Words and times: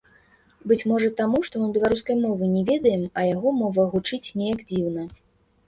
Быць 0.69 0.87
можа 0.91 1.09
таму, 1.19 1.41
што 1.49 1.59
мы 1.65 1.67
беларускай 1.75 2.15
не 2.55 2.63
ведаем, 2.71 3.05
а 3.17 3.29
яго 3.35 3.55
мова 3.61 3.89
гучыць 3.95 4.25
неяк 4.43 4.69
дзіўна. 4.77 5.09